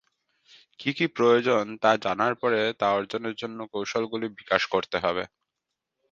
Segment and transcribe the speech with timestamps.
[0.79, 5.23] কি কি প্রয়োজন তা জানার পরে তা অর্জনের জন্য কৌশলগুলি বিকাশ করতে হবে।